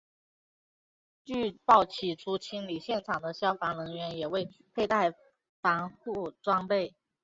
[1.25, 5.13] 据报起初清理现场的消防人员也未佩戴
[5.61, 6.95] 防护装备。